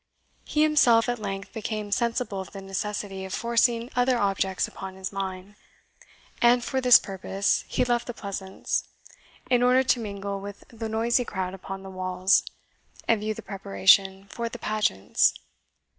He 0.45 0.63
himself 0.63 1.07
at 1.07 1.19
length 1.19 1.53
became 1.53 1.91
sensible 1.91 2.41
of 2.41 2.53
the 2.53 2.61
necessity 2.63 3.23
of 3.23 3.35
forcing 3.35 3.91
other 3.95 4.17
objects 4.17 4.67
upon 4.67 4.95
his 4.95 5.11
mind; 5.13 5.53
and 6.41 6.63
for 6.63 6.81
this 6.81 6.97
purpose 6.97 7.63
he 7.67 7.85
left 7.85 8.07
the 8.07 8.13
Pleasance, 8.15 8.85
in 9.47 9.61
order 9.61 9.83
to 9.83 9.99
mingle 9.99 10.41
with 10.41 10.63
the 10.69 10.89
noisy 10.89 11.23
crowd 11.23 11.53
upon 11.53 11.83
the 11.83 11.91
walls, 11.91 12.41
and 13.07 13.21
view 13.21 13.35
the 13.35 13.43
preparation 13.43 14.25
for 14.31 14.49
the 14.49 14.57
pageants. 14.57 15.35